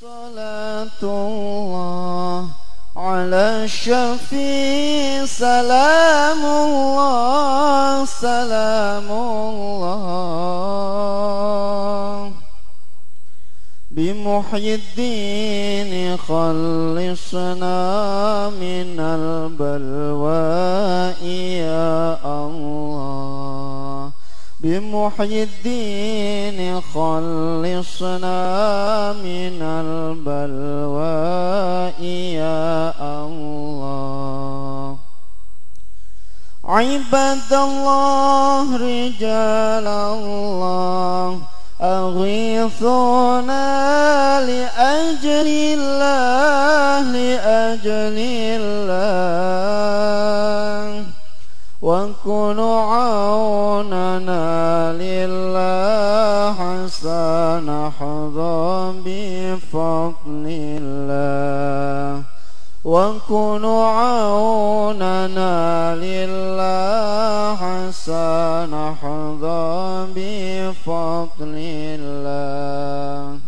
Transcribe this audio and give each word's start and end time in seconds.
صلاة 0.00 1.02
الله 1.02 2.48
على 2.96 3.64
الشفيع 3.64 5.26
سلام 5.26 6.44
الله 6.44 8.04
سلام 8.04 9.08
الله 9.10 10.00
بمحيي 13.90 14.74
الدين 14.74 15.09
خلصنا 16.16 17.78
من 18.50 19.00
البلواء 19.18 20.42
يا 21.64 22.18
الله. 22.46 24.10
بمحيي 24.60 25.42
الدين 25.42 26.80
خلصنا 26.80 28.38
من 29.12 29.62
البلواء 29.84 31.20
يا 32.38 32.94
الله. 33.24 34.96
عباد 36.64 37.52
الله 37.52 38.76
رجال 38.76 39.86
الله 39.86 41.38
أغيثونا 41.82 43.60
لأجل 44.40 45.48
الله 45.78 47.00
لأجل 47.00 48.18
الله. 48.60 49.30
وكونوا 51.82 52.80
عوننا 52.80 54.46
لله 54.92 56.52
حسن 56.52 57.64
نحظى 57.64 58.92
بفضل 59.04 60.44
الله. 60.80 61.99
وكونوا 62.90 63.86
عوننا 63.86 65.54
لله 65.94 67.56
حسن 67.62 68.70
نحظى 68.74 70.06
بفضل 70.16 71.54
الله. 72.02 73.38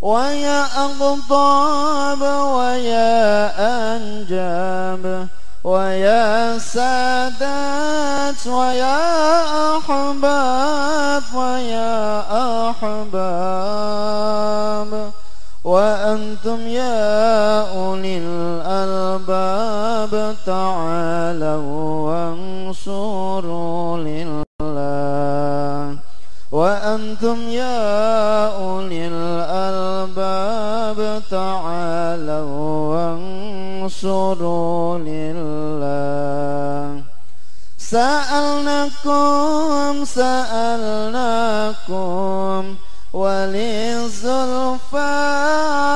ويا 0.00 0.60
أغضاب 0.86 2.22
ويا 2.58 3.18
أنجاب 3.74 5.04
ويا 5.64 6.58
سادات 6.58 8.46
ويا 8.46 9.02
أحباب 9.78 11.22
ويا 11.34 12.22
أحباب. 12.70 14.06
وأنتم 15.66 16.70
يا 16.70 17.66
أولي 17.74 18.22
الألباب 18.22 20.14
تعالوا 20.46 22.06
وانصروا 22.06 23.98
لله. 23.98 24.46
وأنتم 26.52 27.38
يا 27.50 28.46
أولي 28.54 29.08
الألباب 29.10 31.22
تعالوا 31.30 32.94
وانصروا 33.82 34.98
لله. 34.98 37.02
سألناكم 37.78 39.14
سألناكم 40.04 41.96
وللزلفى 43.12 44.75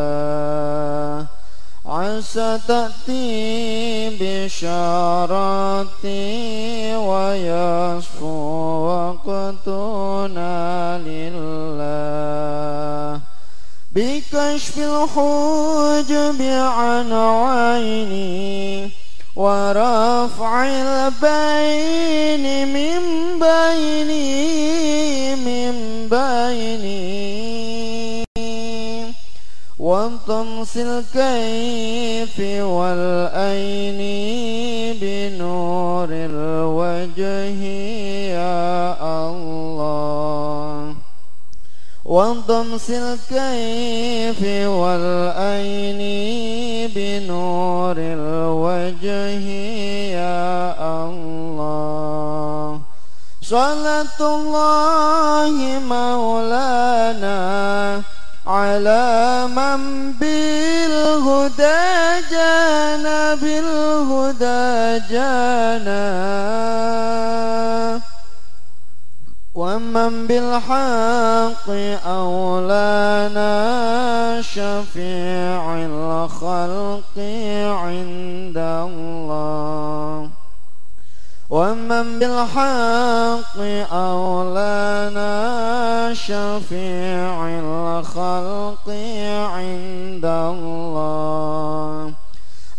عسى 1.86 2.58
تأتي 2.68 4.10
بشاراتي 4.20 5.26
ويصفو 6.96 8.26
وقتنا 9.26 10.54
لله. 10.98 12.16
بكشف 13.92 14.78
الحجب 14.78 16.40
عن 16.42 17.12
عيني 17.12 18.90
ورفع 19.36 20.66
البين 20.66 22.44
من 22.72 23.02
بيني 23.40 25.36
من 25.36 25.74
بيني. 26.08 27.36
وطمس 29.78 30.76
الكيف 30.76 32.40
والأين 32.40 34.00
بنور 35.00 36.08
الوجه 36.10 37.44
يا 38.32 38.96
الله. 39.28 40.94
وانضمس 42.04 42.90
الكيف 42.90 44.42
والأين 44.66 46.00
بنور 46.94 47.96
الوجه 47.98 49.46
يا 50.18 50.74
الله. 51.06 52.80
صلاة 53.42 54.20
الله 54.20 55.54
مولانا 55.88 57.38
على 58.46 59.46
من 59.46 60.12
بالهدى 60.12 61.82
جانا 62.30 63.34
بالهدى 63.34 65.00
جانا. 65.10 66.06
ومن 69.66 70.26
بالحق 70.26 71.66
أولانا 72.06 73.52
شفيع 74.42 75.62
الخلق 75.90 77.16
عند 77.82 78.58
الله. 78.86 80.30
ومن 81.50 82.18
بالحق 82.18 83.58
أولانا 83.92 85.34
شفيع 86.14 87.34
الخلق 87.48 88.88
عند 89.50 90.24
الله. 90.54 92.12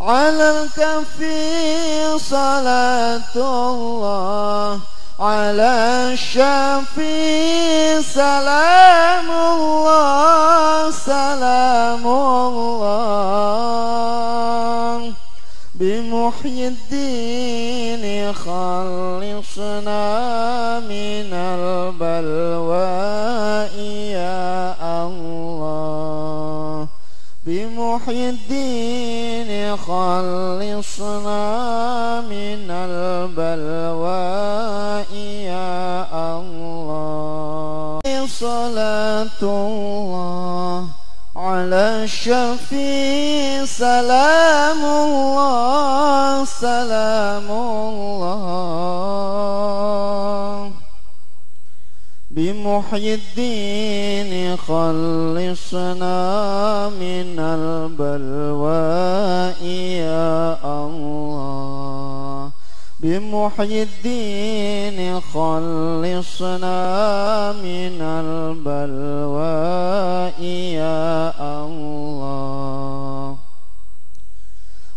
على 0.02 0.46
الكفي 0.64 2.20
صلاة 2.20 3.36
الله. 3.36 4.80
على 5.20 6.14
الشفي 6.14 8.02
سلام 8.04 9.32
الله 9.32 10.92
سلام 10.92 12.08
الله. 12.08 12.98
بمحيي 15.76 16.68
الدين 16.68 18.34
خلصنا 18.34 20.06
من 20.86 21.34
البلواء 21.34 22.96
يا 24.14 24.76
الله. 25.06 26.88
بمحيي 27.46 28.30
الدين 28.30 29.78
خلصنا 29.78 31.42
من 32.22 32.72
البلواء 32.72 34.67
الله 39.44 40.88
على 41.36 42.04
الشفيع. 42.04 43.66
سلام 43.66 44.86
الله 44.86 46.46
سلام 46.46 47.52
الله. 47.52 48.48
بمحيي 52.32 53.14
الدين 53.14 54.58
خلصنا 54.58 56.18
من 56.90 57.40
البلواء 57.58 58.82
يا 60.02 60.58
الله. 60.64 62.52
بمحيي 63.00 63.84
الدين 63.84 65.22
خلصنا 65.38 66.82
من 67.62 68.02
البلواء 68.66 69.54
يا 70.82 71.34
الله. 71.66 73.38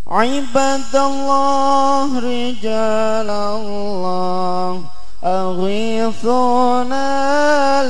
عباد 0.08 0.94
الله 0.96 2.18
رجال 2.18 3.30
الله 3.30 4.80
أغيثونا 5.24 7.10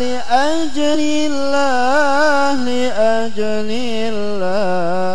لأجل 0.02 1.00
الله 1.30 2.54
لأجل 2.54 3.70
الله. 4.10 5.10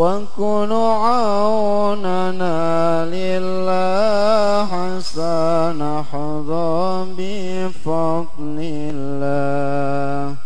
وكونوا 0.00 0.92
عوننا 1.06 2.56
لله 3.04 4.66
حسن 4.72 5.76
نحظى 5.76 6.80
بفضل 7.18 8.58
الله. 8.96 10.36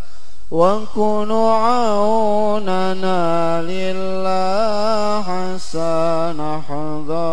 وكونوا 0.50 1.50
عوننا 1.52 3.22
لله 3.62 5.22
حسن 5.22 6.34
نحظى 6.34 7.32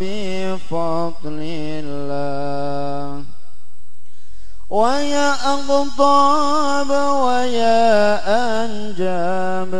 بفضل 0.00 1.38
الله. 1.84 3.22
ويا 4.70 5.28
أغضاب 5.54 6.90
ويا 7.24 7.80
أنجاب 8.64 9.72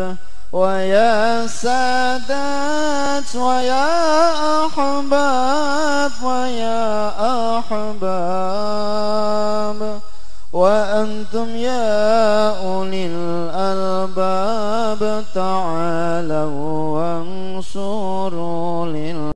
ويا 0.53 1.47
سادات 1.47 3.37
ويا 3.37 3.89
أحباب 4.67 6.11
ويا 6.23 7.09
أحباب 7.59 8.99
وأنتم 10.53 11.49
يا 11.57 12.49
أولي 12.61 13.07
الألباب 13.07 15.25
تعالوا 15.35 17.01
وانصروا 17.01 18.87
لله 18.87 19.33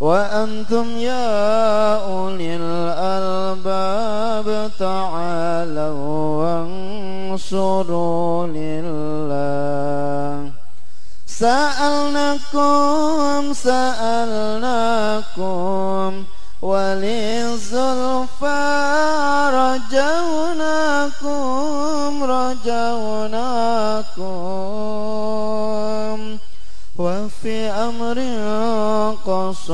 وأنتم 0.00 0.86
يا 0.96 1.96
أولي 2.04 2.56
الألباب 2.56 4.70
تعالوا 4.78 6.01
وانصروا 7.32 8.46
لله 8.46 10.50
سألناكم 11.26 12.72
سألناكم 13.52 14.82
وللزلفى 16.62 18.62
رجوناكم 19.54 21.30
رجوناكم 22.24 24.22
وفي 27.42 27.66
أمر 27.70 28.18
قصدناكم 29.26 29.72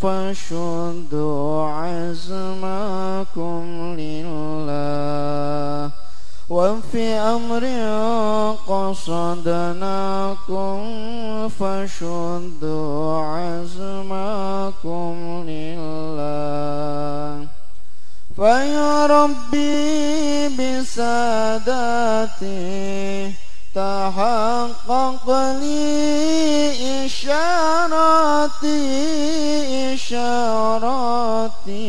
فشدوا 0.00 1.64
عزمكم 1.68 3.62
لله. 4.00 5.90
وفي 6.50 7.04
أمر 7.36 7.64
قصدناكم 8.68 9.98
فشدوا 11.48 13.20
عزمكم 13.36 15.14
لله. 15.48 17.46
فيا 18.36 19.06
ربي 19.06 20.48
بسادتي 20.48 21.40
تحقق 23.74 25.26
لي 25.60 27.06
إشاراتي 27.06 28.80
إشاراتي. 29.94 31.80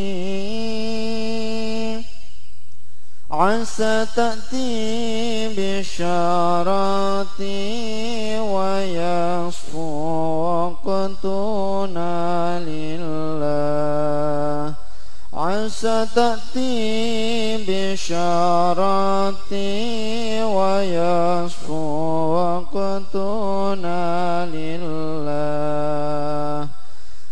عسى 3.32 4.06
تأتي 4.16 5.48
بشاراتي 5.58 7.50
ويصفو 8.40 9.82
وقتنا 10.86 12.60
لله. 12.60 14.74
عسى 15.34 16.08
تأتي 16.16 17.11
بشاراتي 17.72 19.64
ويصفو 20.44 21.84
وقتنا 22.36 24.04
لله. 24.46 26.68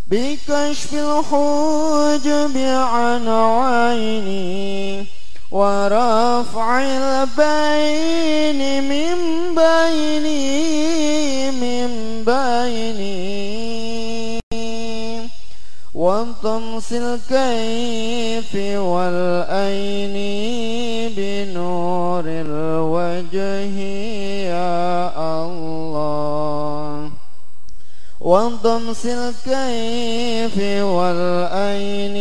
بكشف 0.08 0.94
الحجب 0.94 2.58
عن 2.58 3.28
عيني 3.28 5.06
ورفع 5.52 6.82
البين 6.82 8.60
من 8.90 9.18
بيني 9.56 11.52
من 11.52 12.24
بيني. 12.26 13.79
وطمس 16.10 16.90
الكيف 16.94 18.52
والأين 18.82 20.16
بنور 21.18 22.24
الوجه 22.26 23.78
يا 24.50 25.14
الله. 25.46 27.12
وانضمس 28.20 29.06
الكيف 29.06 30.58
والأين 30.84 32.18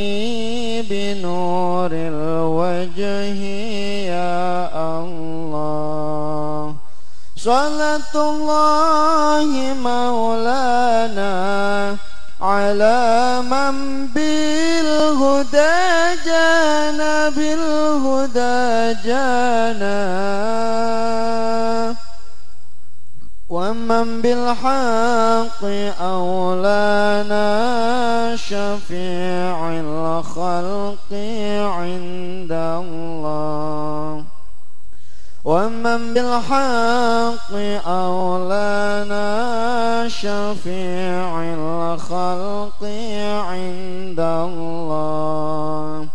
بنور 0.90 1.90
الوجه 1.92 3.24
يا 4.12 4.68
الله. 5.00 6.74
صلاة 7.36 8.14
الله 8.14 9.48
مولانا 9.82 11.36
على 12.40 13.42
من 13.50 14.06
بالهدى 14.14 15.74
جانا 16.26 17.28
بالهدى 17.28 18.94
جانا 19.04 19.98
ومن 23.48 24.20
بالحق 24.22 25.64
أولانا 26.00 27.46
شفيع 28.36 29.70
الخلق 29.70 31.12
عند 31.62 32.52
الله. 32.52 34.24
ومن 35.48 36.12
بالحق 36.14 37.52
أولانا 37.88 39.24
شفيع 40.08 41.28
الخلق 41.56 42.82
عند 43.48 44.20
الله. 44.20 46.06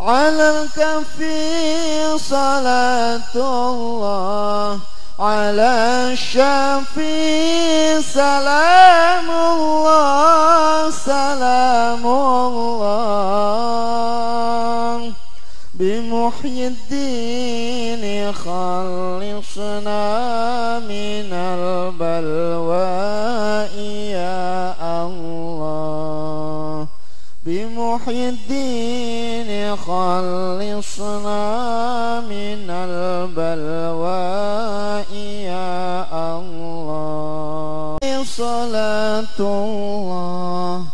على 0.00 0.46
الكفي 0.50 2.18
صلاة 2.18 3.34
الله. 3.34 4.78
على 5.18 5.72
الشفيع 6.10 8.00
سلام 8.00 9.30
الله. 9.30 10.90
سلام 10.90 12.06
الله. 12.06 13.44
بمحيي 15.74 16.66
الدين 16.66 18.32
خلصنا 18.32 19.98
من 20.78 21.32
البلواء 22.06 22.94
يا 24.14 24.74
الله. 25.06 26.86
بمحيي 27.46 28.28
الدين 28.28 29.76
خلصنا 29.76 31.40
من 32.20 32.70
البلواء 32.70 33.94
يا 35.50 36.06
الله. 36.38 37.98
صلاة 38.24 39.38
الله. 39.38 40.93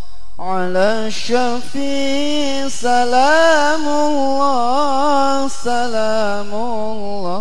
على 0.61 1.09
الشفيع 1.09 2.69
سلام 2.69 3.85
الله 3.89 5.49
سلام 5.49 6.55
الله. 6.55 7.41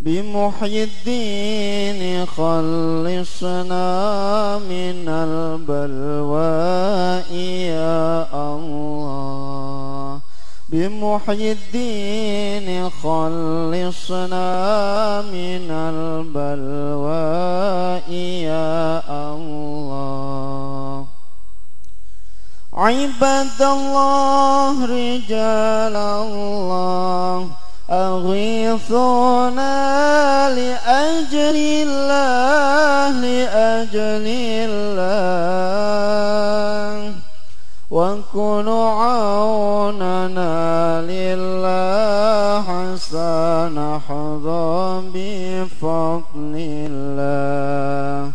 بمحيي 0.00 0.84
الدين 0.84 2.26
خلصنا 2.26 3.88
من 4.58 5.08
البلواء 5.08 6.50
يا 7.74 8.26
الله 8.34 8.45
بمحيي 10.76 11.52
الدين 11.52 12.68
خلصنا 12.90 14.46
من 15.32 15.70
البلواء 16.36 17.28
يا 18.12 19.02
الله. 19.32 21.06
عباد 22.74 23.60
الله 23.60 24.84
رجال 24.84 25.96
الله 25.96 27.48
أغيثونا 27.90 29.76
لأجل 30.58 31.56
الله 31.88 33.10
لأجل 33.24 34.26
الله. 34.68 35.56
وكونوا 37.90 38.90
عوننا 38.90 40.56
لله 41.02 42.96
سنحظى 42.96 44.76
بفضل 45.14 46.54
الله 46.90 48.32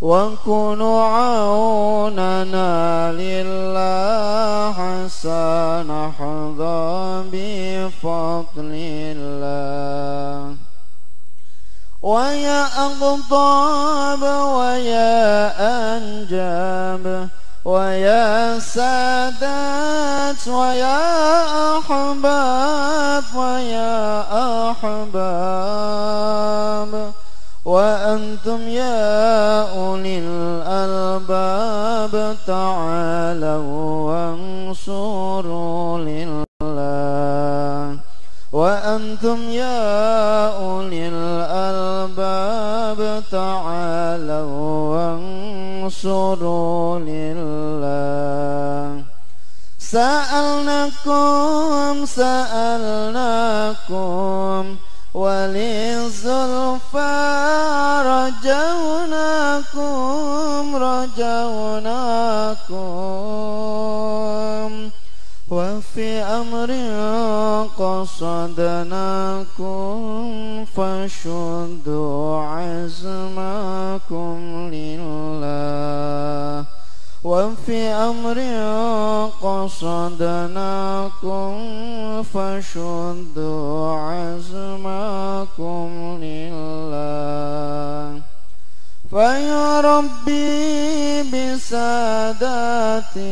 وكونوا 0.00 1.02
عوننا 1.02 2.72
لله 3.12 4.76
سنحظى 5.08 6.84
بفضل 7.32 8.70
الله 9.16 10.54
ويا 12.02 12.62
أغضاب 12.86 14.22
ويا 14.56 15.16
أنجاب 15.96 17.28
ويا 17.64 18.58
سادات 18.58 20.48
ويا 20.48 21.00
أحباب 21.78 23.24
ويا 23.34 24.20
أحباب 24.70 26.12
وأنتم 27.64 28.68
يا 28.68 29.23
سألناكم 49.94 51.26
سألناكم 52.06 53.16
وللزلفى 55.14 56.34
رجوناكم 58.06 59.82
رجوناكم. 60.76 61.84
وفي 65.50 66.08
أمر 66.22 66.70
قصدناكم 67.78 68.74
فشدوا 70.64 72.38
عزمكم 72.42 74.38
لله. 74.72 76.03
وفي 77.34 77.90
أمر 77.90 78.38
قصدناكم 79.42 81.50
فشدوا 82.22 83.82
عزمكم 84.08 85.90
لله. 86.22 88.22
فيا 89.10 89.80
ربي 89.80 91.22
بسادتي 91.32 93.24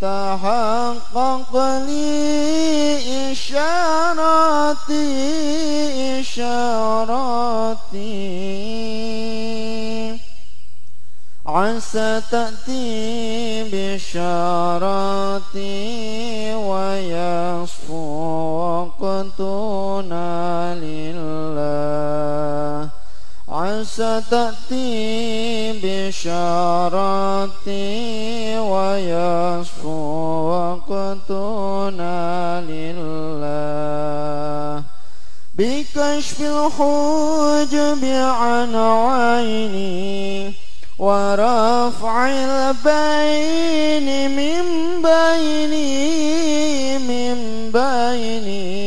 تحقق 0.00 1.52
لي 1.86 3.32
إشاراتي 3.32 5.06
إشاراتي. 6.20 7.96
عسى 11.56 12.20
تأتي 12.30 13.64
بشاراتي 13.72 14.24
ويصفو 16.54 17.96
وقتنا 19.00 20.74
لله 20.74 22.36
عسى 23.48 24.22
تأتي 24.30 25.72
بشاراتي 25.82 27.38
ويصفو 28.58 29.90
وقتنا 30.52 32.16
لله 32.60 33.96
بكشف 35.54 36.40
الحجب 36.40 38.04
عن 38.04 38.74
عيني 38.76 40.55
ورفع 40.98 42.28
البين 42.28 44.30
من 44.36 44.62
بيني 45.02 46.98
من 46.98 47.36
بيني 47.72 48.86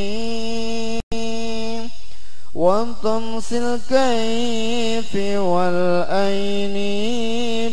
وطمس 2.56 3.54
الكيف 3.54 5.16
والأين 5.38 6.76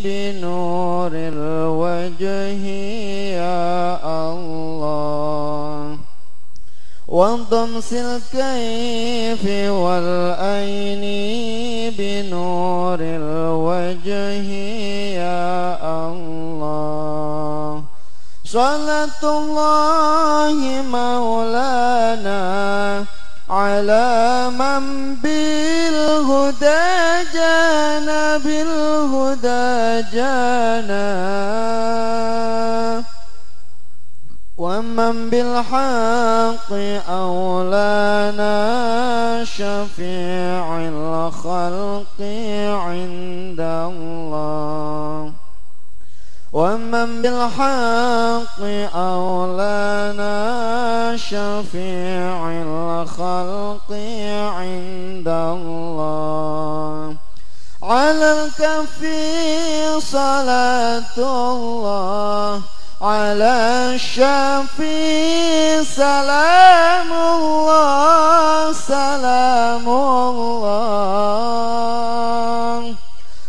بنور 0.04 1.10
الوجه 1.14 2.66
يا 3.40 3.98
الله 4.32 5.65
وانضمس 7.16 7.90
الكيف 7.92 9.44
والأين 9.72 11.04
بنور 11.98 12.98
الوجه 13.00 14.48
يا 15.16 15.80
الله. 16.08 17.82
صلاة 18.44 19.22
الله 19.22 20.56
مولانا 20.92 22.44
على 23.50 24.50
من 24.60 25.14
بالهدى 25.24 26.84
جانا 27.34 28.38
بالهدى 28.44 30.04
جانا. 30.12 31.06
ومن 34.66 35.30
بالحق 35.30 36.70
أولانا 37.08 38.54
شفيع 39.44 40.66
الخلق 40.90 42.18
عند 42.88 43.60
الله. 43.60 45.32
ومن 46.52 47.22
بالحق 47.22 48.60
أولانا 48.94 50.36
شفيع 51.16 52.38
الخلق 52.66 53.90
عند 54.58 55.28
الله. 55.28 57.16
على 57.82 58.28
الكفي 58.32 60.00
صلاة 60.00 61.16
الله. 61.18 62.75
على 63.00 63.92
الشفي 63.94 65.84
سلام 65.84 67.12
الله 67.12 68.72
سلام 68.72 69.88
الله. 69.88 70.86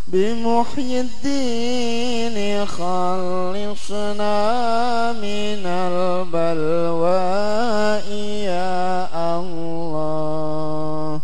بمحيي 0.07 0.99
الدين 0.99 2.65
خلصنا 2.65 4.35
من 5.13 5.63
البلواء 5.87 7.27
يا 8.51 9.07
الله. 9.39 11.19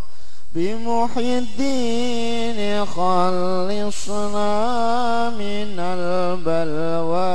بمحيي 0.55 1.37
الدين 1.37 2.85
خلصنا 2.85 4.49
من 5.29 5.79
البلواء 5.79 7.33